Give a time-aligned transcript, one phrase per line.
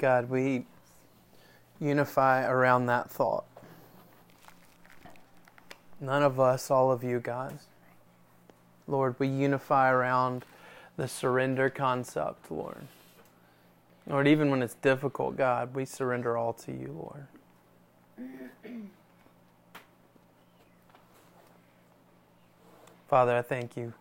[0.00, 0.64] God, we
[1.78, 3.44] unify around that thought.
[6.00, 7.58] None of us, all of you, God.
[8.88, 10.46] Lord, we unify around
[10.96, 12.86] the surrender concept, Lord.
[14.06, 17.26] Lord, even when it's difficult, God, we surrender all to you, Lord.
[23.06, 23.92] Father, I thank you.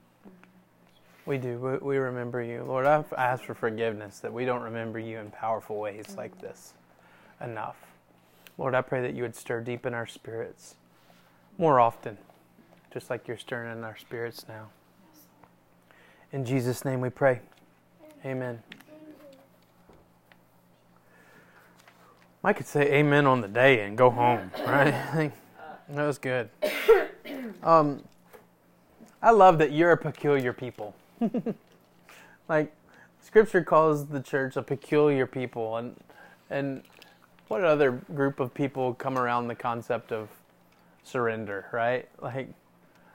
[1.26, 1.60] We do.
[1.60, 2.64] We, we remember you.
[2.64, 6.73] Lord, I ask for forgiveness that we don't remember you in powerful ways like this
[7.41, 7.77] enough.
[8.58, 10.76] Lord, I pray that you would stir deep in our spirits
[11.58, 12.18] more often,
[12.91, 14.70] just like you're stirring in our spirits now.
[16.32, 17.41] In Jesus' name we pray.
[18.26, 18.62] Amen.
[22.44, 24.94] I could say amen on the day and go home, right?
[25.90, 26.49] that was good.
[27.62, 28.04] Um,
[29.22, 30.96] I love that you're a peculiar people.
[32.50, 32.73] like
[33.22, 35.96] scripture calls the church a peculiar people and
[36.50, 36.84] and
[37.48, 40.30] what other group of people come around the concept of
[41.04, 42.08] surrender, right?
[42.21, 42.49] Like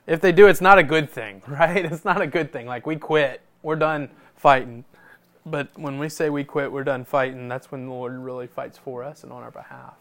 [0.06, 1.84] if they do it's not a good thing, right?
[1.84, 2.66] It's not a good thing.
[2.66, 3.40] Like we quit.
[3.62, 4.84] We're done fighting.
[5.46, 8.78] But when we say we quit, we're done fighting, that's when the Lord really fights
[8.78, 9.96] for us and on our behalf.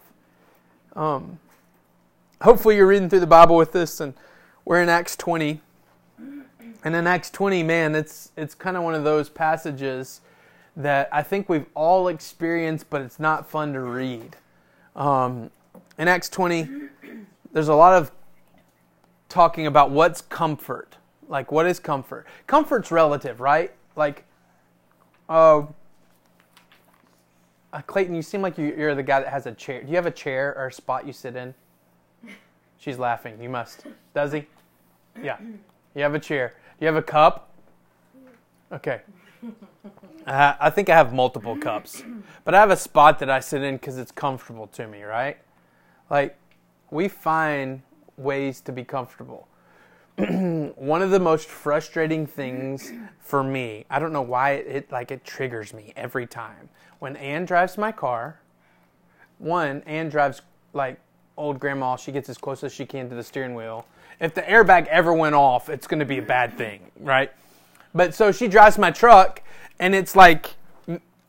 [0.96, 1.38] Um,
[2.40, 4.14] hopefully you're reading through the Bible with this and
[4.64, 5.60] we're in Acts 20
[6.84, 10.20] and in Acts 20, man, it's it's kind of one of those passages
[10.76, 14.36] that I think we've all experienced, but it's not fun to read.
[14.94, 15.50] Um,
[15.98, 16.68] in Acts 20,
[17.52, 18.12] there's a lot of
[19.28, 20.96] talking about what's comfort.
[21.28, 22.26] Like, what is comfort?
[22.46, 23.72] Comfort's relative, right?
[23.96, 24.24] Like,
[25.28, 25.62] uh,
[27.72, 29.82] uh, Clayton, you seem like you're the guy that has a chair.
[29.82, 31.54] Do you have a chair or a spot you sit in?
[32.78, 33.40] She's laughing.
[33.40, 33.86] You must.
[34.14, 34.44] Does he?
[35.22, 35.38] Yeah.
[35.94, 36.54] You have a chair.
[36.84, 37.48] You have a cup?
[38.70, 39.00] Okay.
[40.26, 42.02] I think I have multiple cups,
[42.44, 45.38] but I have a spot that I sit in because it's comfortable to me, right?
[46.10, 46.36] Like,
[46.90, 47.80] we find
[48.18, 49.48] ways to be comfortable.
[50.18, 55.10] One of the most frustrating things for me, I don't know why it, it like
[55.10, 56.68] it triggers me every time.
[56.98, 58.40] When Anne drives my car,
[59.38, 60.42] one, Anne drives
[60.74, 61.00] like
[61.38, 63.86] old grandma, she gets as close as she can to the steering wheel
[64.20, 67.32] if the airbag ever went off, it's going to be a bad thing, right?
[67.94, 69.42] But so she drives my truck,
[69.78, 70.54] and it's like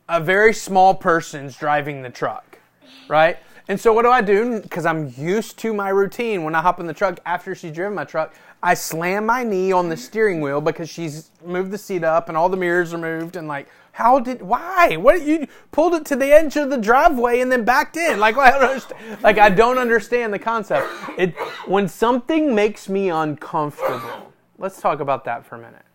[0.08, 2.60] a very small person's driving the truck,
[3.08, 3.38] right?
[3.68, 4.62] And so what do I do?
[4.62, 7.96] Because I'm used to my routine when I hop in the truck after she's driven
[7.96, 12.04] my truck, I slam my knee on the steering wheel because she's moved the seat
[12.04, 15.94] up and all the mirrors are moved and like how did why what you pulled
[15.94, 19.38] it to the edge of the driveway and then backed in like I don't like
[19.38, 20.88] I don't understand the concept.
[21.18, 21.34] It
[21.68, 24.34] when something makes me uncomfortable.
[24.58, 25.86] Let's talk about that for a minute.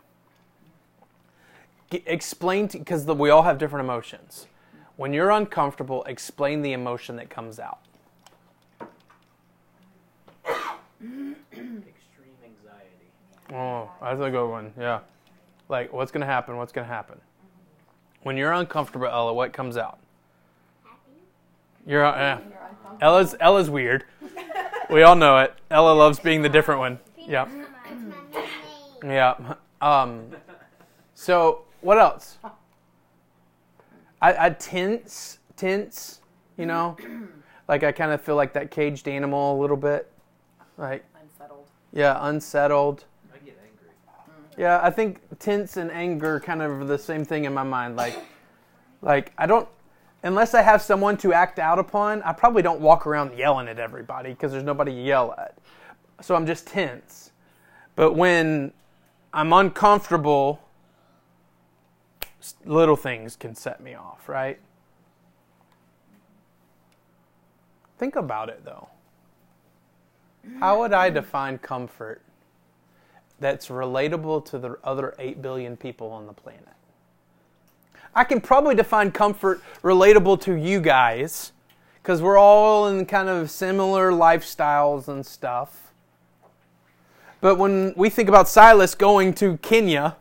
[2.07, 4.47] explain because we all have different emotions.
[5.01, 7.79] When you're uncomfortable, explain the emotion that comes out.
[11.01, 11.37] Extreme
[12.45, 13.09] anxiety.
[13.51, 14.75] Oh, that's a good one.
[14.79, 15.01] Yeah.
[15.71, 16.59] Like, what's going to happen?
[16.59, 17.19] What's going to happen?
[18.25, 20.01] When you're uncomfortable, Ella, what comes out?
[21.87, 22.41] You're, uh,
[23.01, 24.05] Ella's Ella's weird.
[24.91, 25.55] we all know it.
[25.71, 26.99] Ella loves being the different one.
[27.17, 27.49] Yeah.
[29.03, 29.55] Yeah.
[29.81, 30.27] Um,
[31.15, 32.37] so what else?
[34.21, 36.21] I, I tense, tense.
[36.57, 36.97] You know,
[37.69, 40.11] like I kind of feel like that caged animal a little bit.
[40.77, 41.67] Like unsettled.
[41.93, 43.05] Yeah, unsettled.
[43.33, 43.91] I get angry.
[44.09, 44.59] Mm.
[44.59, 47.97] Yeah, I think tense and anger kind of the same thing in my mind.
[47.97, 48.19] Like,
[49.03, 49.69] like I don't,
[50.23, 53.79] unless I have someone to act out upon, I probably don't walk around yelling at
[53.79, 55.57] everybody because there's nobody to yell at.
[56.21, 57.33] So I'm just tense.
[57.97, 58.73] But when
[59.33, 60.61] I'm uncomfortable,
[62.65, 64.59] little things can set me off, right?
[67.99, 68.89] Think about it though.
[70.59, 72.23] How would I define comfort?
[73.41, 76.69] that's relatable to the other 8 billion people on the planet.
[78.15, 81.53] I can probably define comfort relatable to you guys
[82.03, 85.93] because we're all in kind of similar lifestyles and stuff.
[87.41, 90.17] But when we think about Silas going to Kenya,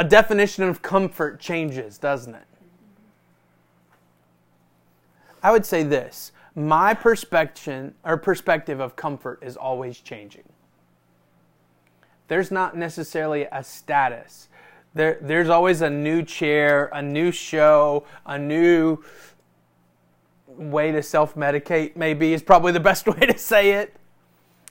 [0.00, 2.46] a definition of comfort changes, doesn't it?
[5.42, 10.44] I would say this my perspective or perspective of comfort is always changing
[12.30, 14.48] there's not necessarily a status.
[14.94, 18.98] There, there's always a new chair, a new show, a new
[20.46, 23.96] way to self medicate, maybe is probably the best way to say it.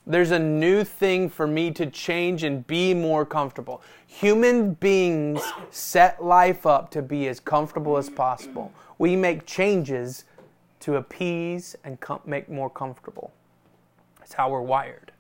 [0.10, 3.84] There's a new thing for me to change and be more comfortable.
[4.08, 5.40] Human beings
[5.70, 8.74] set life up to be as comfortable as possible.
[8.98, 10.26] We make changes
[10.80, 13.32] to appease and com- make more comfortable.
[14.18, 15.12] That's how we're wired.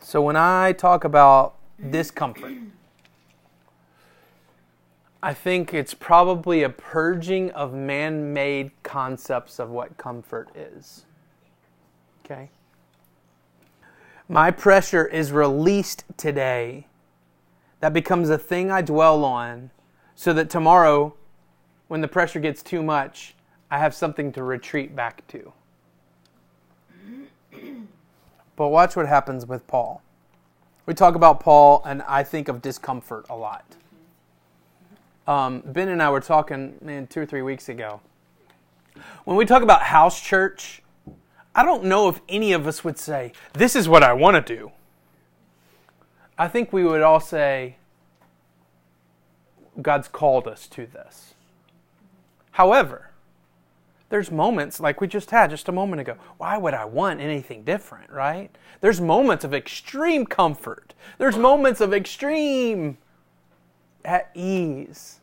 [0.00, 1.56] So when I talk about
[1.90, 2.54] discomfort,
[5.22, 11.04] I think it's probably a purging of man made concepts of what comfort is.
[12.24, 12.50] Okay?
[14.28, 16.86] My pressure is released today.
[17.80, 19.70] That becomes a thing I dwell on
[20.14, 21.14] so that tomorrow,
[21.88, 23.34] when the pressure gets too much,
[23.70, 25.52] I have something to retreat back to.
[28.56, 30.00] But watch what happens with Paul.
[30.86, 33.64] We talk about Paul, and I think of discomfort a lot.
[35.26, 38.00] Um, ben and I were talking man, two or three weeks ago.
[39.24, 40.83] When we talk about house church,
[41.54, 44.56] I don't know if any of us would say, This is what I want to
[44.56, 44.72] do.
[46.36, 47.76] I think we would all say,
[49.80, 51.34] God's called us to this.
[52.52, 53.10] However,
[54.08, 56.16] there's moments like we just had just a moment ago.
[56.38, 58.56] Why would I want anything different, right?
[58.80, 60.94] There's moments of extreme comfort.
[61.18, 62.98] There's moments of extreme
[64.04, 65.20] at ease.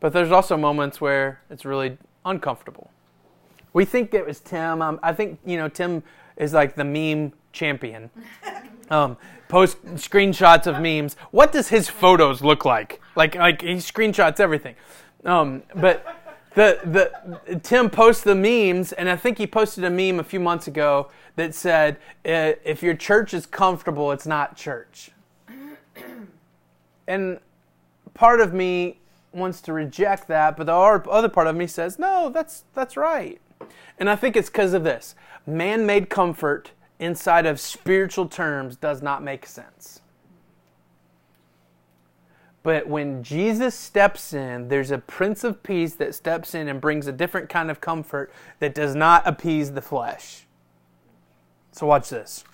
[0.00, 2.90] But there's also moments where it's really uncomfortable.
[3.72, 4.82] We think it was Tim.
[4.82, 6.02] Um, I think you know Tim
[6.36, 8.10] is like the meme champion.
[8.90, 9.18] Um,
[9.48, 11.14] post screenshots of memes.
[11.30, 13.02] What does his photos look like?
[13.16, 14.76] Like like he screenshots everything.
[15.26, 16.06] Um, but
[16.54, 16.80] the
[17.46, 20.66] the Tim posts the memes, and I think he posted a meme a few months
[20.66, 25.10] ago that said, "If your church is comfortable, it's not church."
[27.06, 27.40] and
[28.14, 29.00] part of me
[29.32, 33.40] wants to reject that, but the other part of me says, "No, that's that's right."
[33.98, 35.14] And I think it's because of this
[35.46, 40.00] man made comfort inside of spiritual terms does not make sense.
[42.62, 47.06] But when Jesus steps in, there's a Prince of Peace that steps in and brings
[47.06, 50.46] a different kind of comfort that does not appease the flesh.
[51.72, 52.44] So watch this.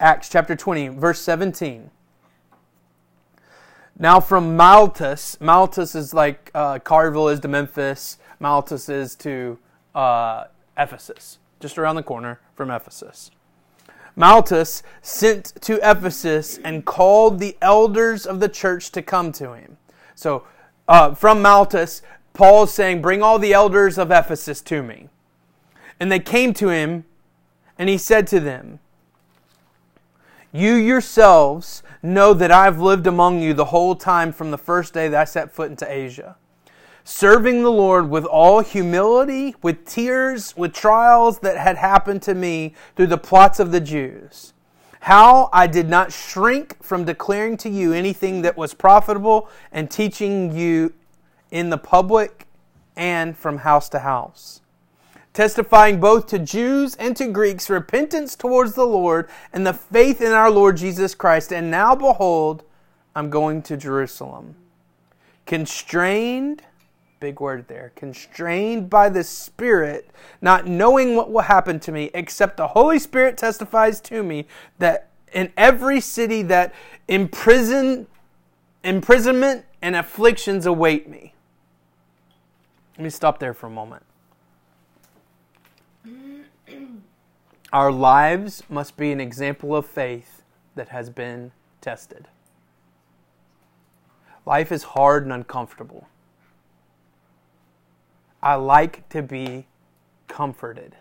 [0.00, 1.90] Acts chapter 20, verse 17.
[3.98, 9.58] Now from Miletus, Miletus is like uh, Carville is to Memphis, Miletus is to
[9.94, 10.44] uh,
[10.76, 13.30] Ephesus, just around the corner from Ephesus.
[14.16, 19.76] Malchus sent to Ephesus and called the elders of the church to come to him.
[20.14, 20.44] So,
[20.86, 22.02] uh, from Malchus,
[22.32, 25.08] Paul is saying, Bring all the elders of Ephesus to me.
[25.98, 27.04] And they came to him,
[27.78, 28.78] and he said to them,
[30.52, 35.08] You yourselves know that I've lived among you the whole time from the first day
[35.08, 36.36] that I set foot into Asia
[37.04, 42.74] serving the Lord with all humility, with tears, with trials that had happened to me
[42.96, 44.54] through the plots of the Jews.
[45.00, 50.56] How I did not shrink from declaring to you anything that was profitable and teaching
[50.56, 50.94] you
[51.50, 52.46] in the public
[52.96, 54.62] and from house to house.
[55.34, 60.32] Testifying both to Jews and to Greeks repentance towards the Lord and the faith in
[60.32, 61.52] our Lord Jesus Christ.
[61.52, 62.62] And now, behold,
[63.14, 64.54] I'm going to Jerusalem.
[65.44, 66.62] Constrained
[67.24, 70.10] big word there, constrained by the Spirit,
[70.42, 74.46] not knowing what will happen to me, except the Holy Spirit testifies to me
[74.78, 76.74] that in every city that
[77.08, 78.06] imprison,
[78.82, 81.32] imprisonment and afflictions await me.
[82.98, 84.02] Let me stop there for a moment.
[87.72, 90.42] Our lives must be an example of faith
[90.74, 92.28] that has been tested.
[94.44, 96.06] Life is hard and uncomfortable.
[98.44, 99.66] I like to be
[100.28, 100.96] comforted.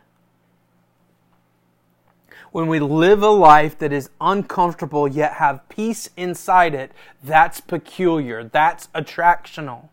[2.53, 8.45] When we live a life that is uncomfortable yet have peace inside it, that's peculiar.
[8.45, 9.89] That's attractional.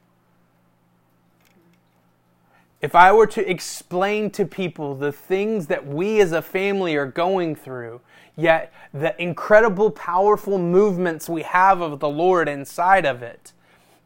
[2.80, 7.07] If I were to explain to people the things that we as a family are
[7.07, 8.00] going through,
[8.37, 13.52] yet the incredible, powerful movements we have of the Lord inside of it,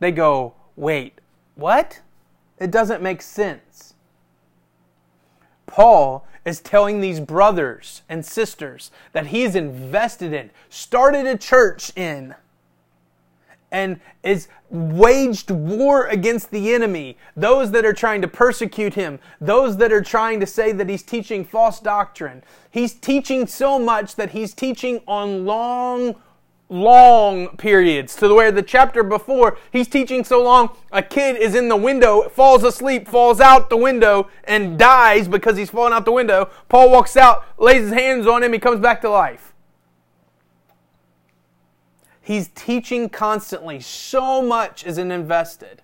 [0.01, 1.21] they go, wait,
[1.57, 2.01] what?
[2.65, 3.93] It doesn't make sense.
[5.67, 12.35] Paul is telling these brothers and sisters that he's invested in, started a church in,
[13.71, 19.77] and is waged war against the enemy, those that are trying to persecute him, those
[19.77, 22.43] that are trying to say that he's teaching false doctrine.
[22.71, 26.15] He's teaching so much that he's teaching on long
[26.71, 31.55] long periods to the where the chapter before he's teaching so long a kid is
[31.55, 36.05] in the window falls asleep falls out the window and dies because he's fallen out
[36.05, 36.51] the window.
[36.69, 39.53] Paul walks out lays his hands on him he comes back to life.
[42.23, 43.81] He's teaching constantly.
[43.81, 45.83] So much is invested.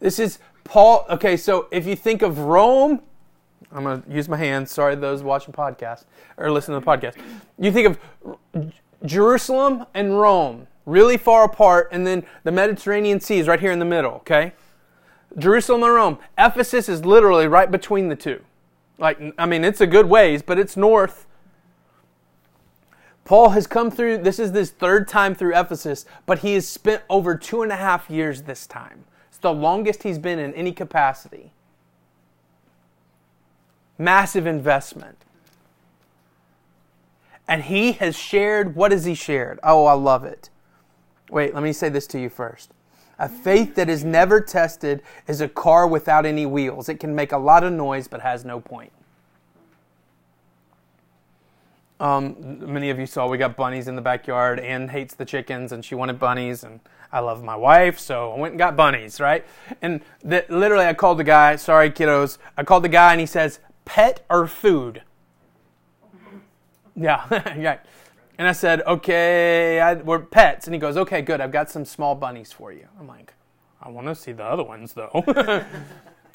[0.00, 3.02] This is paul okay so if you think of rome
[3.70, 6.04] i'm going to use my hands sorry those watching podcast
[6.36, 7.16] or listening to the podcast.
[7.58, 8.72] You think of
[9.04, 13.78] Jerusalem and Rome, really far apart, and then the Mediterranean Sea is right here in
[13.78, 14.52] the middle, okay?
[15.38, 16.18] Jerusalem and Rome.
[16.38, 18.42] Ephesus is literally right between the two.
[18.98, 21.26] Like, I mean, it's a good ways, but it's north.
[23.24, 27.02] Paul has come through, this is his third time through Ephesus, but he has spent
[27.08, 29.04] over two and a half years this time.
[29.28, 31.52] It's the longest he's been in any capacity.
[33.98, 35.23] Massive investment.
[37.46, 39.60] And he has shared, what has he shared?
[39.62, 40.50] Oh, I love it.
[41.30, 42.72] Wait, let me say this to you first.
[43.18, 46.88] A faith that is never tested is a car without any wheels.
[46.88, 48.92] It can make a lot of noise but has no point.
[52.00, 54.58] Um, many of you saw we got bunnies in the backyard.
[54.58, 56.80] Anne hates the chickens and she wanted bunnies, and
[57.12, 59.44] I love my wife, so I went and got bunnies, right?
[59.80, 62.38] And the, literally, I called the guy, sorry, kiddos.
[62.56, 65.02] I called the guy and he says, pet or food?
[66.96, 67.24] Yeah,
[67.58, 67.78] yeah.
[68.38, 70.66] And I said, okay, I, we're pets.
[70.66, 71.40] And he goes, okay, good.
[71.40, 72.86] I've got some small bunnies for you.
[72.98, 73.32] I'm like,
[73.80, 75.24] I want to see the other ones though.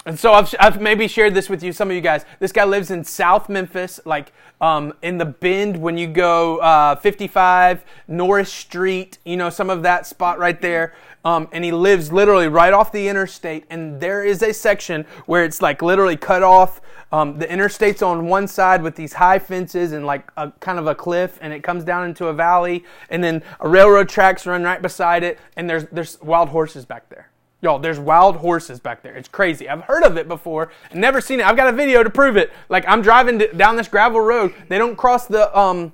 [0.06, 2.24] and so I've, I've maybe shared this with you, some of you guys.
[2.40, 6.96] This guy lives in South Memphis, like um, in the Bend when you go uh,
[6.96, 9.18] 55 Norris Street.
[9.26, 10.94] You know some of that spot right there.
[11.26, 13.66] Um, and he lives literally right off the interstate.
[13.70, 18.28] And there is a section where it's like literally cut off um, the interstate's on
[18.28, 21.64] one side with these high fences and like a kind of a cliff, and it
[21.64, 25.70] comes down into a valley, and then a railroad tracks run right beside it, and
[25.70, 27.30] there's there's wild horses back there.
[27.62, 29.16] Y'all, there's wild horses back there.
[29.16, 29.68] It's crazy.
[29.68, 31.46] I've heard of it before, never seen it.
[31.46, 32.54] I've got a video to prove it.
[32.70, 34.54] Like I'm driving down this gravel road.
[34.68, 35.92] They don't cross the um,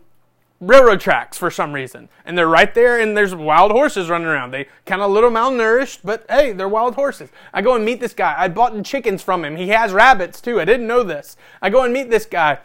[0.66, 2.10] railroad tracks for some reason.
[2.26, 4.52] And they're right there and there's wild horses running around.
[4.52, 7.30] They kind of a little malnourished, but hey, they're wild horses.
[7.54, 8.36] I go and meet this guy.
[8.38, 9.56] I bought chickens from him.
[9.56, 10.60] He has rabbits too.
[10.60, 11.38] I didn't know this.
[11.62, 12.60] I go and meet this guy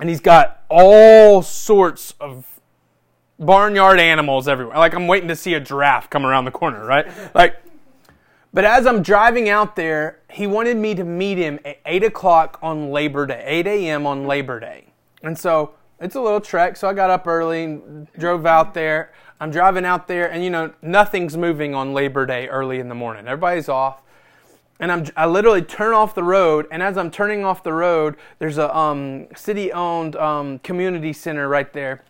[0.00, 2.60] and he's got all sorts of
[3.38, 4.76] barnyard animals everywhere.
[4.76, 7.06] Like I'm waiting to see a giraffe come around the corner, right?
[7.34, 7.56] Like,
[8.52, 12.58] but as I'm driving out there, he wanted me to meet him at 8 o'clock
[12.62, 14.06] on Labor Day, 8 a.m.
[14.06, 14.86] on Labor Day.
[15.22, 19.12] And so it's a little trek, so I got up early and drove out there.
[19.40, 22.94] I'm driving out there, and you know, nothing's moving on Labor Day early in the
[22.94, 23.26] morning.
[23.26, 24.00] Everybody's off.
[24.80, 28.16] And I'm, I literally turn off the road, and as I'm turning off the road,
[28.38, 32.04] there's a um, city owned um, community center right there.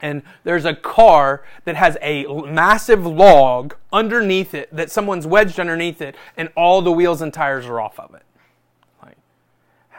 [0.00, 6.02] And there's a car that has a massive log underneath it that someone's wedged underneath
[6.02, 8.22] it, and all the wheels and tires are off of it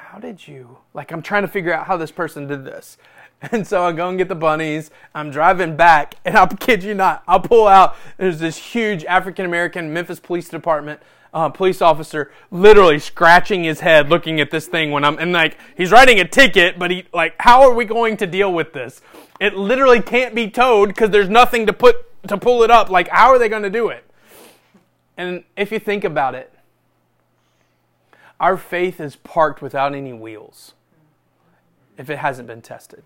[0.08, 0.78] how did you?
[0.94, 2.98] Like, I'm trying to figure out how this person did this.
[3.52, 4.90] And so I go and get the bunnies.
[5.14, 7.96] I'm driving back, and I'll kid you not, I'll pull out.
[8.18, 11.00] There's this huge African American Memphis Police Department
[11.36, 15.56] uh, police officer literally scratching his head looking at this thing when I'm, and like,
[15.76, 19.02] he's writing a ticket, but he, like, how are we going to deal with this?
[19.40, 21.96] It literally can't be towed because there's nothing to put,
[22.28, 22.90] to pull it up.
[22.90, 24.04] Like, how are they going to do it?
[25.16, 26.57] And if you think about it,
[28.39, 30.74] our faith is parked without any wheels
[31.98, 33.03] if it hasn't been tested.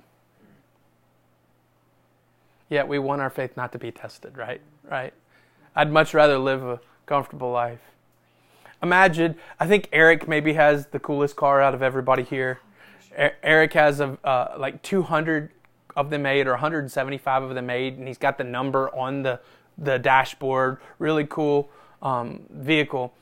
[2.70, 4.62] Yet we want our faith not to be tested, right?
[4.90, 5.14] Right?
[5.76, 7.80] I'd much rather live a comfortable life.
[8.84, 12.60] Imagine, I think Eric maybe has the coolest car out of everybody here.
[13.16, 15.52] Eric has a, uh, like 200
[15.96, 19.40] of them made or 175 of them made, and he's got the number on the,
[19.78, 20.78] the dashboard.
[20.98, 21.70] Really cool
[22.02, 23.14] um, vehicle.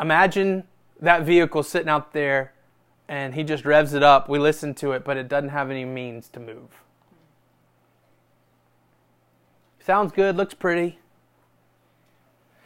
[0.00, 0.64] Imagine
[1.00, 2.52] that vehicle sitting out there
[3.08, 4.28] and he just revs it up.
[4.28, 6.82] We listen to it, but it doesn't have any means to move.
[9.84, 10.98] Sounds good, looks pretty.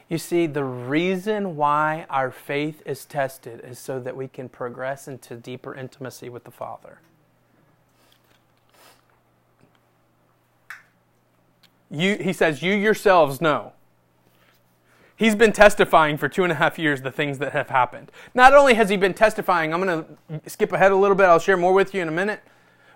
[0.08, 5.06] You see, the reason why our faith is tested is so that we can progress
[5.06, 6.98] into deeper intimacy with the Father.
[11.90, 13.72] You, he says, You yourselves know
[15.20, 18.10] He's been testifying for two and a half years the things that have happened.
[18.32, 20.02] Not only has he been testifying, I'm going
[20.40, 22.40] to skip ahead a little bit, I'll share more with you in a minute.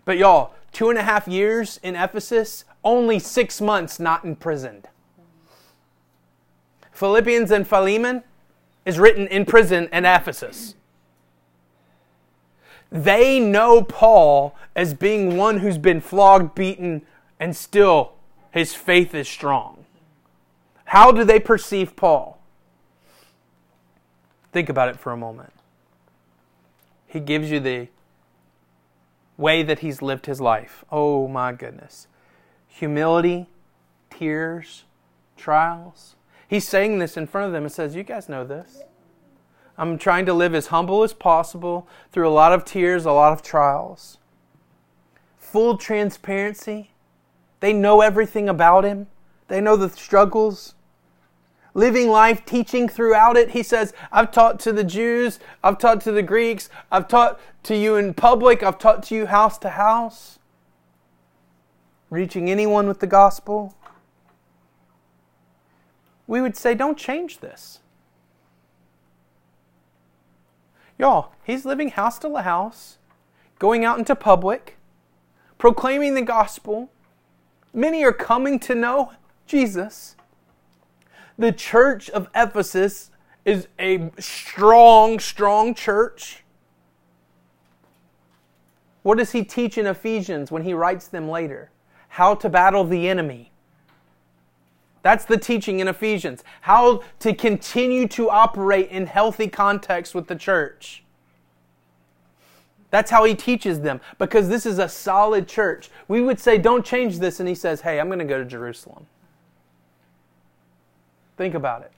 [0.06, 4.88] But y'all, two and a half years in Ephesus, only six months not imprisoned.
[6.92, 8.22] Philippians and Philemon
[8.86, 10.76] is written in prison in Ephesus.
[12.90, 17.02] They know Paul as being one who's been flogged, beaten,
[17.38, 18.12] and still
[18.50, 19.83] His faith is strong.
[20.84, 22.40] How do they perceive Paul?
[24.52, 25.52] Think about it for a moment.
[27.06, 27.88] He gives you the
[29.36, 30.84] way that he's lived his life.
[30.90, 32.06] Oh my goodness.
[32.68, 33.48] Humility,
[34.10, 34.84] tears,
[35.36, 36.14] trials.
[36.46, 38.82] He's saying this in front of them and says, You guys know this.
[39.76, 43.32] I'm trying to live as humble as possible through a lot of tears, a lot
[43.32, 44.18] of trials.
[45.36, 46.90] Full transparency.
[47.60, 49.08] They know everything about him,
[49.48, 50.74] they know the struggles.
[51.74, 53.50] Living life, teaching throughout it.
[53.50, 57.76] He says, I've taught to the Jews, I've taught to the Greeks, I've taught to
[57.76, 60.38] you in public, I've taught to you house to house.
[62.10, 63.74] Reaching anyone with the gospel.
[66.28, 67.80] We would say, don't change this.
[70.96, 72.98] Y'all, he's living house to house,
[73.58, 74.76] going out into public,
[75.58, 76.88] proclaiming the gospel.
[77.72, 79.12] Many are coming to know
[79.46, 80.16] Jesus.
[81.38, 83.10] The church of Ephesus
[83.44, 86.44] is a strong, strong church.
[89.02, 91.70] What does he teach in Ephesians when he writes them later?
[92.08, 93.52] How to battle the enemy.
[95.02, 96.42] That's the teaching in Ephesians.
[96.62, 101.04] How to continue to operate in healthy context with the church.
[102.90, 105.90] That's how he teaches them because this is a solid church.
[106.08, 107.40] We would say, don't change this.
[107.40, 109.06] And he says, hey, I'm going to go to Jerusalem.
[111.36, 111.92] Think about it.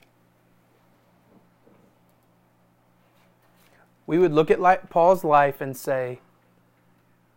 [4.05, 6.19] We would look at Paul's life and say,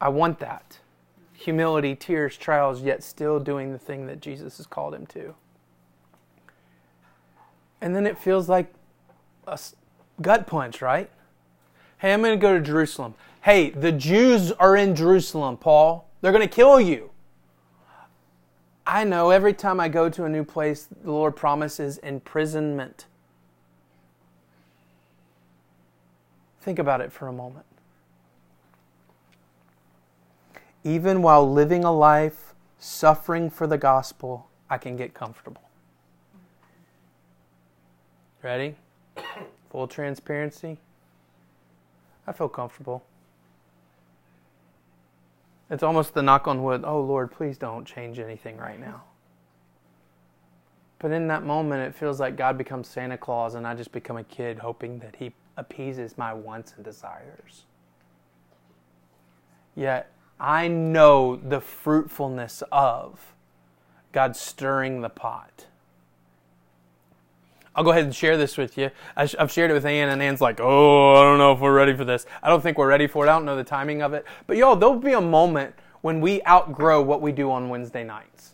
[0.00, 0.78] I want that.
[1.34, 5.34] Humility, tears, trials, yet still doing the thing that Jesus has called him to.
[7.80, 8.72] And then it feels like
[9.46, 9.58] a
[10.20, 11.10] gut punch, right?
[11.98, 13.14] Hey, I'm going to go to Jerusalem.
[13.42, 16.08] Hey, the Jews are in Jerusalem, Paul.
[16.20, 17.09] They're going to kill you.
[18.90, 23.06] I know every time I go to a new place, the Lord promises imprisonment.
[26.60, 27.66] Think about it for a moment.
[30.82, 35.62] Even while living a life suffering for the gospel, I can get comfortable.
[38.42, 38.74] Ready?
[39.70, 40.78] Full transparency.
[42.26, 43.04] I feel comfortable.
[45.70, 49.04] It's almost the knock on wood, oh Lord, please don't change anything right now.
[50.98, 54.16] But in that moment, it feels like God becomes Santa Claus and I just become
[54.16, 57.64] a kid hoping that He appeases my wants and desires.
[59.76, 63.34] Yet I know the fruitfulness of
[64.12, 65.66] God stirring the pot.
[67.80, 68.90] I'll go ahead and share this with you.
[69.16, 71.96] I've shared it with Ann, and Ann's like, oh, I don't know if we're ready
[71.96, 72.26] for this.
[72.42, 73.30] I don't think we're ready for it.
[73.30, 74.26] I don't know the timing of it.
[74.46, 78.52] But y'all, there'll be a moment when we outgrow what we do on Wednesday nights.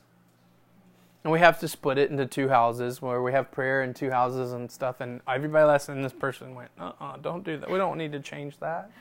[1.25, 4.13] And we have to split it into two houses where we have prayer in two
[4.13, 5.01] houses and stuff.
[5.01, 7.69] And everybody last in this person went, uh uh-uh, uh, don't do that.
[7.69, 8.93] We don't need to change that.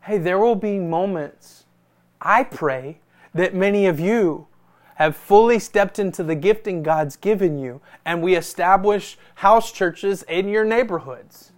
[0.00, 1.66] Hey, there will be moments,
[2.20, 2.98] I pray,
[3.32, 4.48] that many of you
[4.96, 10.48] have fully stepped into the gifting God's given you, and we establish house churches in
[10.48, 11.52] your neighborhoods.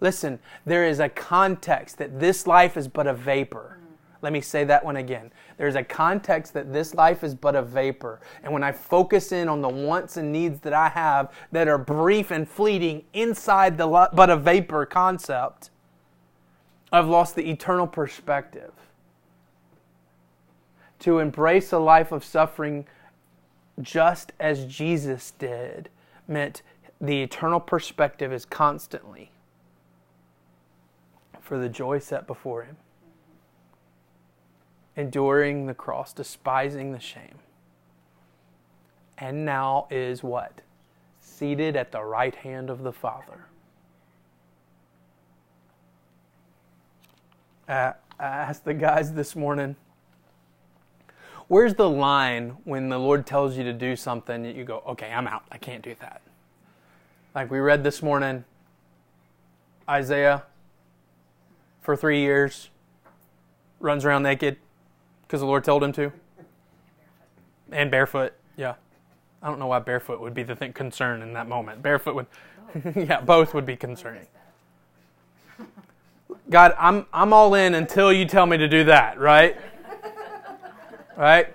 [0.00, 3.78] Listen, there is a context that this life is but a vapor.
[4.20, 5.32] Let me say that one again.
[5.58, 8.20] There's a context that this life is but a vapor.
[8.42, 11.78] And when I focus in on the wants and needs that I have that are
[11.78, 15.70] brief and fleeting inside the but a vapor concept,
[16.92, 18.72] I've lost the eternal perspective
[21.02, 22.86] to embrace a life of suffering
[23.80, 25.88] just as Jesus did
[26.28, 26.62] meant
[27.00, 29.32] the eternal perspective is constantly
[31.40, 32.76] for the joy set before him,
[34.94, 37.40] enduring the cross, despising the shame.
[39.18, 40.60] And now is what?
[41.20, 43.46] Seated at the right hand of the Father.
[47.68, 49.74] Uh, I asked the guys this morning
[51.48, 55.12] Where's the line when the Lord tells you to do something that you go, okay,
[55.12, 55.44] I'm out.
[55.50, 56.22] I can't do that.
[57.34, 58.44] Like we read this morning,
[59.88, 60.44] Isaiah,
[61.80, 62.70] for three years,
[63.80, 64.56] runs around naked
[65.22, 66.12] because the Lord told him to.
[67.70, 68.74] And barefoot, yeah.
[69.42, 71.82] I don't know why barefoot would be the thing, concern in that moment.
[71.82, 72.26] Barefoot would,
[72.94, 74.26] yeah, both would be concerning.
[76.50, 79.56] God, I'm, I'm all in until you tell me to do that, right?
[81.16, 81.54] Right?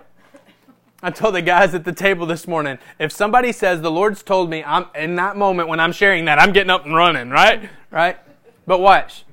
[1.02, 4.50] I told the guys at the table this morning, if somebody says the Lord's told
[4.50, 7.70] me, I'm in that moment when I'm sharing that, I'm getting up and running, right?
[7.91, 8.17] Right?
[8.65, 9.24] But watch.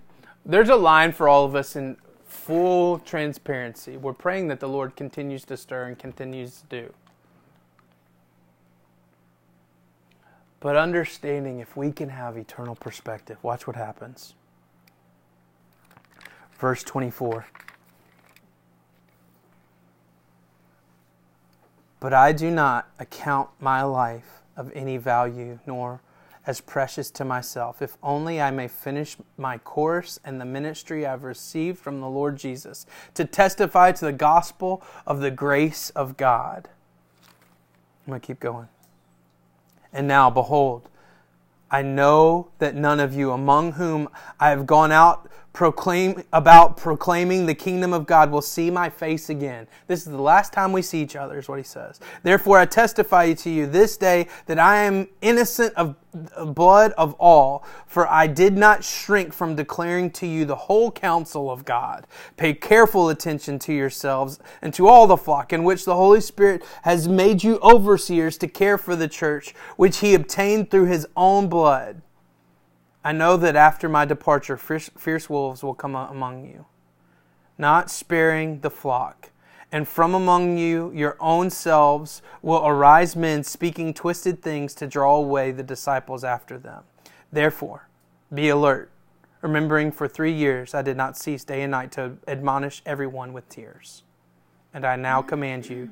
[0.44, 3.96] There's a line for all of us in full transparency.
[3.96, 6.92] We're praying that the Lord continues to stir and continues to do.
[10.60, 14.34] But understanding if we can have eternal perspective, watch what happens.
[16.58, 17.46] Verse 24.
[22.04, 26.02] But I do not account my life of any value, nor
[26.46, 31.24] as precious to myself, if only I may finish my course and the ministry I've
[31.24, 36.68] received from the Lord Jesus, to testify to the gospel of the grace of God.
[38.06, 38.68] I'm going to keep going.
[39.90, 40.90] And now, behold,
[41.70, 47.46] I know that none of you among whom I have gone out proclaim about proclaiming
[47.46, 49.68] the kingdom of God will see my face again.
[49.86, 52.00] This is the last time we see each other, is what he says.
[52.24, 55.94] Therefore, I testify to you this day that I am innocent of
[56.54, 61.48] blood of all, for I did not shrink from declaring to you the whole counsel
[61.50, 62.06] of God.
[62.36, 66.64] Pay careful attention to yourselves and to all the flock in which the Holy Spirit
[66.82, 71.48] has made you overseers to care for the church, which he obtained through his own
[71.48, 72.02] blood.
[73.04, 76.64] I know that after my departure, fierce, wolves will come among you,
[77.58, 79.30] not sparing the flock.
[79.70, 85.16] And from among you, your own selves, will arise men speaking twisted things to draw
[85.16, 86.84] away the disciples after them.
[87.30, 87.88] Therefore,
[88.32, 88.90] be alert,
[89.42, 93.48] remembering for three years I did not cease day and night to admonish everyone with
[93.48, 94.02] tears.
[94.72, 95.90] And I now command you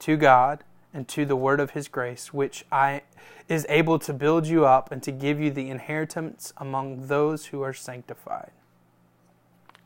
[0.00, 0.62] to God
[0.94, 3.02] and to the word of his grace, which I
[3.48, 7.62] is able to build you up and to give you the inheritance among those who
[7.62, 8.50] are sanctified.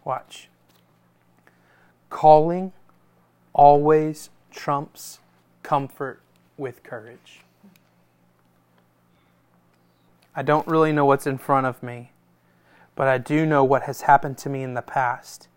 [0.05, 0.49] Watch.
[2.11, 2.73] Calling
[3.53, 5.21] always trumps
[5.63, 6.21] comfort
[6.57, 7.41] with courage.
[10.35, 12.13] I don't really know what's in front of me,
[12.95, 15.49] but I do know what has happened to me in the past.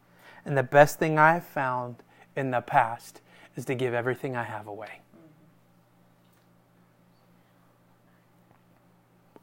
[0.45, 1.97] And the best thing I have found
[2.35, 3.21] in the past
[3.55, 5.01] is to give everything I have away.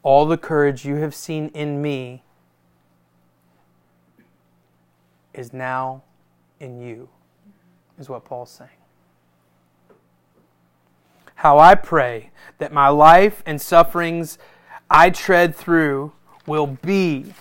[0.07, 2.23] All the courage you have seen in me
[5.35, 6.05] is now
[6.61, 7.09] in you,
[7.99, 8.71] is what Paul's saying.
[11.35, 14.39] How I pray that my life and sufferings
[14.89, 16.13] I tread through
[16.47, 17.35] will be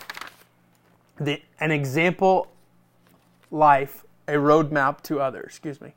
[1.18, 2.48] the, an example
[3.52, 5.46] life, a roadmap to others.
[5.50, 5.94] Excuse me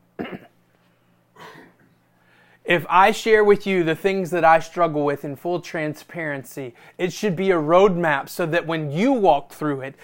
[2.68, 7.14] if I share with you the things that I struggle with in full transparency, it
[7.14, 9.94] should be a roadmap so that when you walk through it,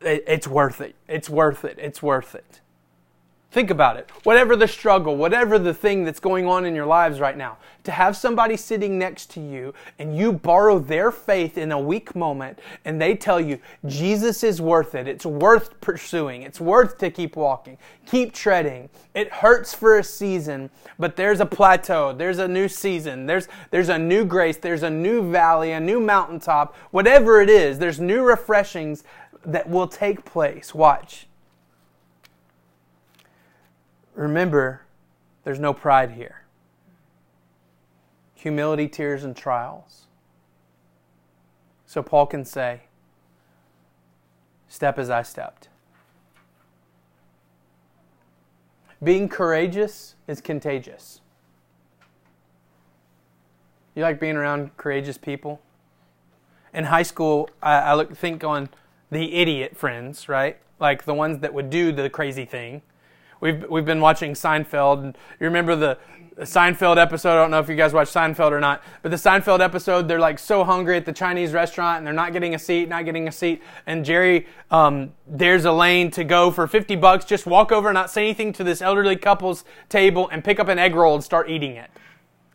[0.00, 0.96] it's worth it.
[1.06, 1.78] It's worth it.
[1.78, 2.60] It's worth it.
[3.54, 4.10] Think about it.
[4.24, 7.92] Whatever the struggle, whatever the thing that's going on in your lives right now, to
[7.92, 12.58] have somebody sitting next to you and you borrow their faith in a weak moment
[12.84, 15.06] and they tell you, Jesus is worth it.
[15.06, 16.42] It's worth pursuing.
[16.42, 17.78] It's worth to keep walking.
[18.06, 18.88] Keep treading.
[19.14, 22.12] It hurts for a season, but there's a plateau.
[22.12, 23.24] There's a new season.
[23.24, 24.56] There's, there's a new grace.
[24.56, 26.74] There's a new valley, a new mountaintop.
[26.90, 29.04] Whatever it is, there's new refreshings
[29.44, 30.74] that will take place.
[30.74, 31.28] Watch.
[34.14, 34.82] Remember,
[35.42, 36.42] there's no pride here.
[38.34, 40.06] Humility, tears, and trials.
[41.86, 42.82] So Paul can say,
[44.68, 45.68] Step as I stepped.
[49.02, 51.20] Being courageous is contagious.
[53.94, 55.60] You like being around courageous people?
[56.72, 58.68] In high school, I, I look, think on
[59.10, 60.58] the idiot friends, right?
[60.80, 62.82] Like the ones that would do the crazy thing
[63.44, 65.04] we've we've been watching Seinfeld.
[65.04, 65.98] You remember the
[66.38, 67.32] Seinfeld episode?
[67.32, 70.18] I don't know if you guys watch Seinfeld or not, but the Seinfeld episode, they're
[70.18, 73.28] like so hungry at the Chinese restaurant and they're not getting a seat, not getting
[73.28, 73.62] a seat.
[73.86, 77.24] And Jerry, um, there's Elaine to go for 50 bucks.
[77.24, 80.66] Just walk over and not say anything to this elderly couple's table and pick up
[80.68, 81.90] an egg roll and start eating it.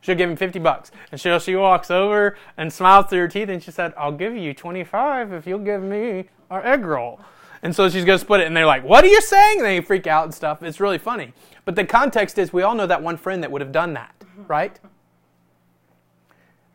[0.02, 0.92] She'll give him 50 bucks.
[1.12, 4.36] And she, she walks over and smiles through her teeth and she said, I'll give
[4.36, 7.22] you 25 if you'll give me our egg roll.
[7.62, 9.58] And so she's going to split it, and they're like, What are you saying?
[9.58, 10.64] And they freak out and stuff.
[10.64, 11.34] It's really funny.
[11.66, 14.16] But the context is we all know that one friend that would have done that,
[14.20, 14.44] mm-hmm.
[14.48, 14.80] right?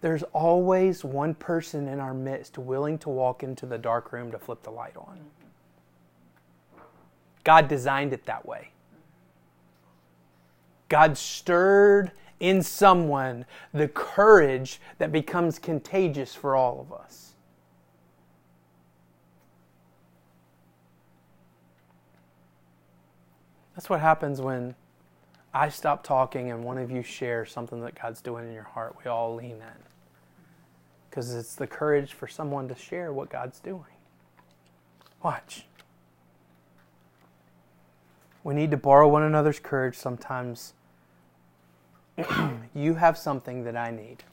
[0.01, 4.39] There's always one person in our midst willing to walk into the dark room to
[4.39, 5.19] flip the light on.
[7.43, 8.71] God designed it that way.
[10.89, 17.34] God stirred in someone the courage that becomes contagious for all of us.
[23.75, 24.75] That's what happens when
[25.53, 28.97] I stop talking and one of you shares something that God's doing in your heart.
[29.05, 29.83] We all lean in.
[31.09, 33.85] Because it's the courage for someone to share what God's doing.
[35.23, 35.67] Watch.
[38.43, 40.75] We need to borrow one another's courage sometimes.
[42.75, 44.25] you have something that I need.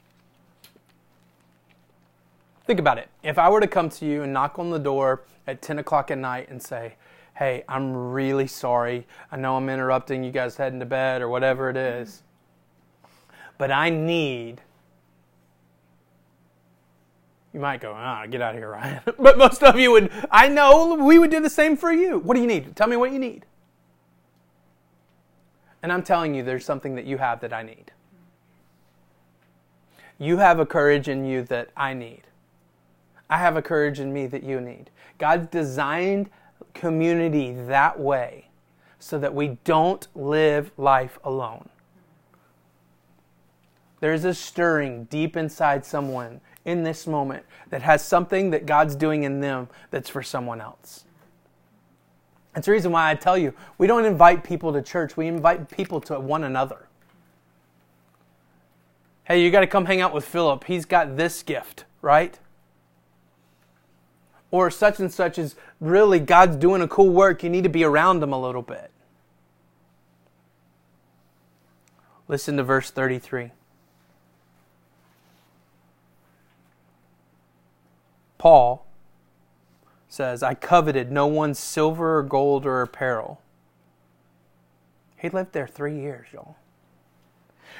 [2.66, 3.10] Think about it.
[3.24, 6.12] If I were to come to you and knock on the door at 10 o'clock
[6.12, 6.96] at night and say,
[7.36, 9.08] Hey, I'm really sorry.
[9.32, 12.24] I know I'm interrupting you guys heading to bed or whatever it is,
[13.58, 14.62] but I need.
[17.54, 19.02] You might go, ah, get out of here, Ryan.
[19.20, 22.20] but most of you would, I know we would do the same for you.
[22.20, 22.76] What do you need?
[22.76, 23.46] Tell me what you need.
[25.84, 27.92] And I'm telling you, there's something that you have that I need.
[30.20, 32.22] You have a courage in you that I need.
[33.30, 34.92] I have a courage in me that you need.
[35.18, 36.30] God designed
[36.74, 38.50] community that way
[39.00, 41.70] so that we don't live life alone.
[44.00, 49.24] There's a stirring deep inside someone in this moment that has something that God's doing
[49.24, 51.06] in them that's for someone else.
[52.54, 55.70] That's the reason why I tell you we don't invite people to church, we invite
[55.70, 56.88] people to one another.
[59.24, 60.66] Hey, you got to come hang out with Philip.
[60.66, 62.38] He's got this gift, right?
[64.52, 67.42] Or such and such is really God's doing a cool work.
[67.42, 68.92] You need to be around them a little bit.
[72.28, 73.52] Listen to verse 33.
[78.38, 78.86] Paul
[80.10, 83.42] says, I coveted no one's silver or gold or apparel.
[85.16, 86.56] He lived there three years, y'all.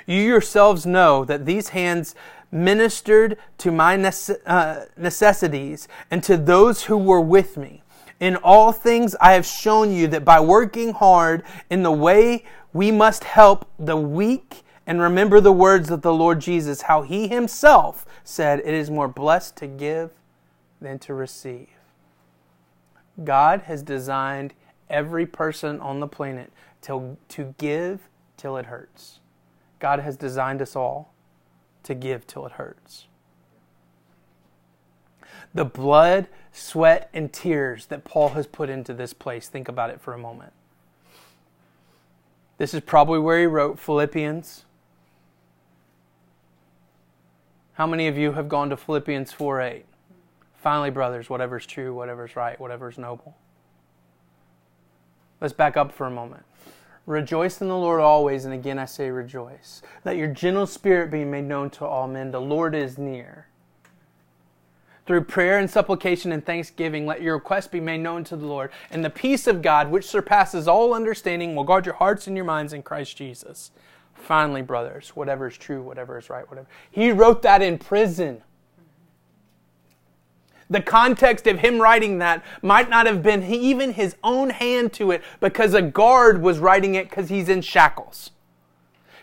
[0.06, 2.16] You yourselves know that these hands
[2.52, 3.96] ministered to my
[4.46, 7.84] uh, necessities and to those who were with me.
[8.20, 12.92] In all things, I have shown you that by working hard in the way we
[12.92, 18.06] must help the weak and remember the words of the Lord Jesus, how he himself
[18.24, 20.12] said, It is more blessed to give
[20.80, 21.70] than to receive.
[23.24, 24.54] God has designed
[24.90, 26.52] every person on the planet
[26.84, 29.21] to, to give till it hurts.
[29.82, 31.12] God has designed us all
[31.84, 33.08] to give till it hurts.
[35.54, 40.00] The blood, sweat, and tears that Paul has put into this place, think about it
[40.00, 40.54] for a moment.
[42.58, 44.66] This is probably where he wrote Philippians.
[47.74, 49.86] How many of you have gone to Philippians 4 8?
[50.58, 53.36] Finally, brothers, whatever is true, whatever is right, whatever is noble.
[55.42, 56.44] Let's back up for a moment.
[57.06, 59.82] Rejoice in the Lord always, and again I say rejoice.
[60.06, 62.32] Let your gentle spirit be made known to all men.
[62.32, 63.48] The Lord is near.
[65.08, 68.72] Through prayer and supplication and thanksgiving, let your requests be made known to the Lord.
[68.92, 72.46] And the peace of God, which surpasses all understanding, will guard your hearts and your
[72.46, 73.72] minds in Christ Jesus.
[74.14, 76.68] Finally, brothers, whatever is true, whatever is right, whatever.
[76.92, 78.44] He wrote that in prison.
[80.72, 85.12] The context of him writing that might not have been even his own hand to
[85.12, 88.32] it because a guard was writing it because he's in shackles.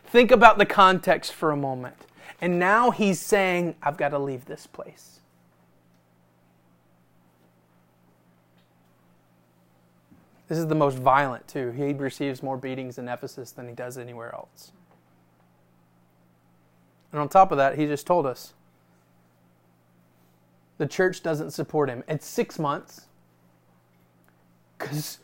[0.04, 1.96] Think about the context for a moment.
[2.42, 5.20] And now he's saying, I've got to leave this place.
[10.48, 11.70] This is the most violent, too.
[11.70, 14.72] He receives more beatings in Ephesus than he does anywhere else.
[17.10, 18.52] And on top of that, he just told us
[20.78, 22.02] the church doesn't support him.
[22.08, 23.06] It's six months
[24.78, 25.18] because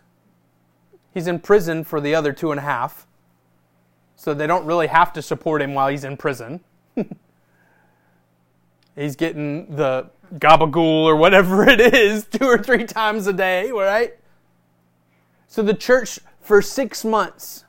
[1.12, 3.06] he's in prison for the other two and a half.
[4.16, 6.60] So they don't really have to support him while he's in prison.
[8.96, 14.14] he's getting the gabagool or whatever it is two or three times a day, right?
[15.46, 17.64] So the church, for six months,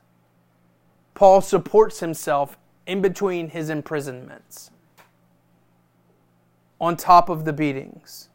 [1.13, 4.71] Paul supports himself in between his imprisonments
[6.79, 8.29] on top of the beatings.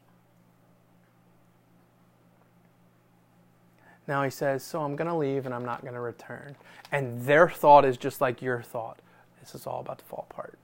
[4.06, 6.56] Now he says, So I'm going to leave and I'm not going to return.
[6.90, 8.98] And their thought is just like your thought.
[9.40, 10.58] This is all about to fall apart.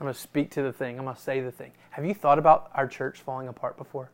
[0.00, 0.98] I'm going to speak to the thing.
[0.98, 1.72] I'm going to say the thing.
[1.90, 4.10] Have you thought about our church falling apart before?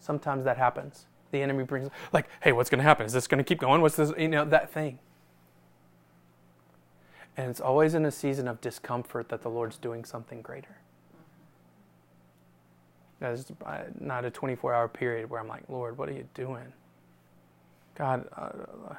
[0.00, 1.06] Sometimes that happens.
[1.30, 3.06] The enemy brings, like, hey, what's going to happen?
[3.06, 3.82] Is this going to keep going?
[3.82, 4.12] What's this?
[4.16, 4.98] You know, that thing.
[7.36, 10.78] And it's always in a season of discomfort that the Lord's doing something greater.
[13.20, 13.50] It's
[13.98, 16.72] not a 24 hour period where I'm like, Lord, what are you doing?
[17.94, 18.28] God.
[18.36, 18.94] Uh,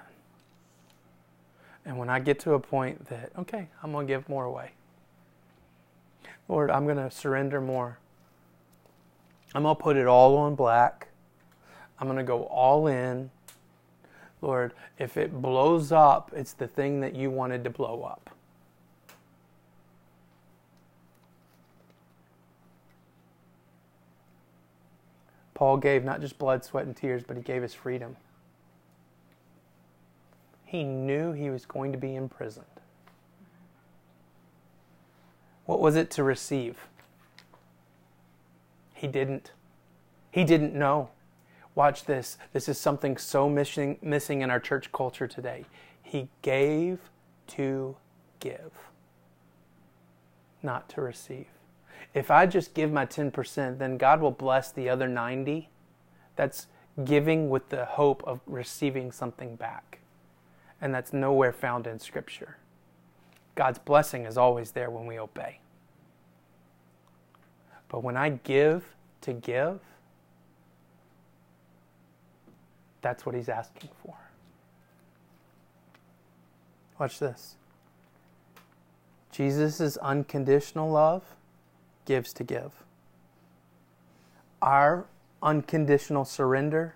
[1.86, 4.72] and when I get to a point that, okay, I'm going to give more away.
[6.48, 8.00] Lord, I'm going to surrender more.
[9.54, 11.08] I'm going to put it all on black.
[12.00, 13.30] I'm going to go all in.
[14.42, 18.30] Lord, if it blows up, it's the thing that you wanted to blow up.
[25.54, 28.16] Paul gave not just blood, sweat, and tears, but he gave his freedom.
[30.66, 32.66] He knew he was going to be imprisoned.
[35.66, 36.78] What was it to receive?
[38.94, 39.52] He didn't.
[40.30, 41.10] He didn't know.
[41.78, 42.40] Watch this.
[42.54, 45.66] This is something so missing, missing in our church culture today.
[46.02, 46.98] He gave
[47.50, 47.96] to
[48.40, 48.72] give,
[50.64, 51.46] not to receive.
[52.16, 55.70] If I just give my 10%, then God will bless the other 90.
[56.36, 56.66] That's
[57.06, 60.00] giving with the hope of receiving something back.
[60.82, 62.58] And that's nowhere found in Scripture.
[63.54, 65.60] God's blessing is always there when we obey.
[67.88, 69.80] But when I give to give,
[73.02, 74.16] that's what he's asking for.
[77.00, 77.56] Watch this.
[79.32, 81.24] Jesus' unconditional love
[82.06, 82.72] gives to give.
[84.62, 85.06] Our
[85.44, 86.96] unconditional surrender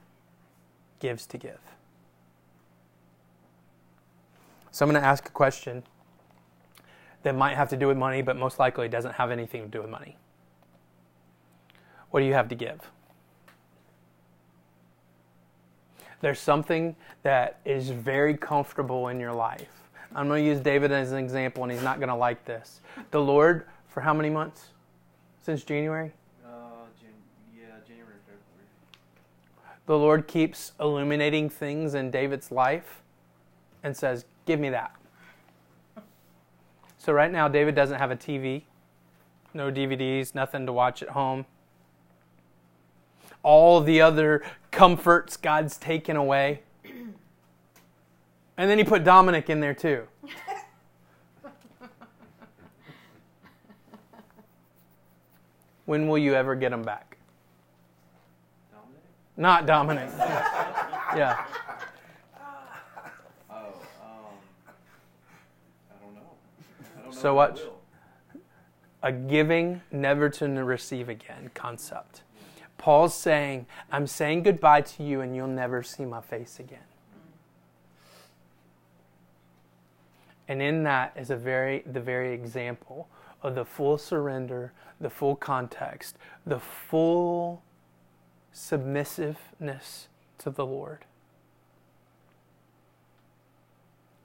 [1.00, 1.60] gives to give.
[4.72, 5.84] So I'm going to ask a question
[7.24, 9.82] that might have to do with money, but most likely doesn't have anything to do
[9.82, 10.18] with money.
[12.10, 12.90] What do you have to give?
[16.22, 19.70] There's something that is very comfortable in your life.
[20.16, 22.82] I'm going to use David as an example, and he's not going to like this.
[23.10, 24.68] The Lord, for how many months?
[25.42, 26.12] Since January?
[26.46, 26.50] Uh,
[27.02, 27.10] Jan-
[27.58, 28.68] yeah, January, February.
[29.88, 33.02] The Lord keeps illuminating things in David's life
[33.84, 34.96] and says, Give me that.
[36.98, 38.64] So, right now, David doesn't have a TV,
[39.54, 41.46] no DVDs, nothing to watch at home
[43.44, 46.62] all the other comforts God's taken away.
[48.58, 50.08] And then he put Dominic in there too.
[55.86, 57.18] when will you ever get him back?
[58.72, 59.02] Dominic?
[59.36, 60.10] Not Dominic.
[60.20, 61.44] yeah.
[63.50, 64.36] Oh, um,
[65.90, 66.22] I don't know.
[66.98, 67.60] I don't know So what?
[69.04, 72.22] A giving, never to receive again concept.
[72.82, 76.80] Paul's saying, I'm saying goodbye to you and you'll never see my face again.
[80.48, 83.08] And in that is a very the very example
[83.44, 87.62] of the full surrender, the full context, the full
[88.52, 90.08] submissiveness
[90.40, 91.06] to the Lord.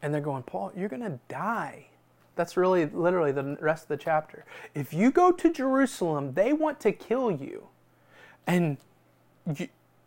[0.00, 1.88] And they're going, Paul, you're going to die.
[2.36, 4.46] That's really literally the rest of the chapter.
[4.74, 7.68] If you go to Jerusalem, they want to kill you.
[8.46, 8.76] And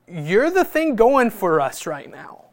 [0.08, 2.46] you're the thing going for us right now.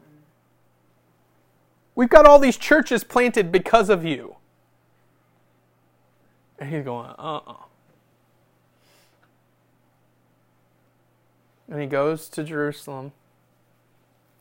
[1.95, 4.35] We've got all these churches planted because of you.
[6.59, 7.53] And he's going, uh uh
[11.69, 13.11] And he goes to Jerusalem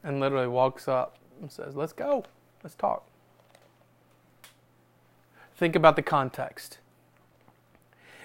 [0.05, 2.25] and literally walks up and says, Let's go.
[2.63, 3.07] Let's talk.
[5.57, 6.79] Think about the context.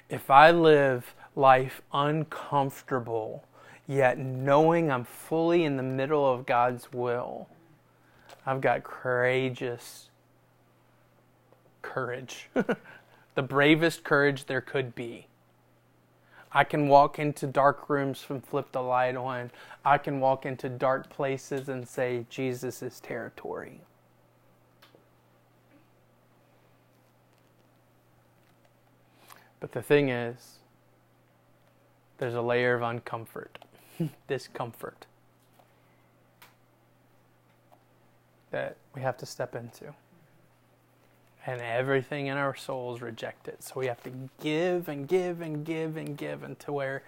[0.10, 3.44] If I live life uncomfortable,
[3.88, 7.48] yet knowing I'm fully in the middle of God's will,
[8.46, 10.10] I've got courageous
[11.82, 12.50] courage.
[13.36, 15.28] the bravest courage there could be.
[16.54, 19.52] I can walk into dark rooms and flip the light on.
[19.86, 23.82] I can walk into dark places and say, Jesus is territory.
[29.62, 30.61] But the thing is,
[32.22, 33.48] there's a layer of uncomfort,
[34.28, 35.08] discomfort
[38.52, 39.92] that we have to step into.
[41.48, 43.64] And everything in our souls reject it.
[43.64, 47.02] So we have to give and give and give and give until where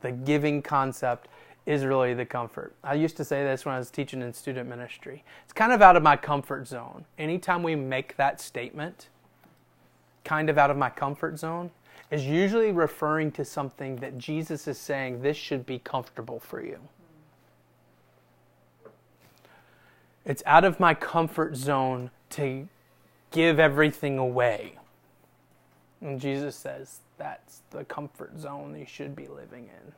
[0.00, 1.26] the giving concept
[1.66, 2.72] is really the comfort.
[2.84, 5.24] I used to say this when I was teaching in student ministry.
[5.42, 7.04] It's kind of out of my comfort zone.
[7.18, 9.08] Anytime we make that statement,
[10.22, 11.72] kind of out of my comfort zone,
[12.12, 16.78] is usually referring to something that Jesus is saying this should be comfortable for you.
[20.26, 22.68] It's out of my comfort zone to
[23.30, 24.74] give everything away.
[26.02, 29.92] And Jesus says that's the comfort zone you should be living in.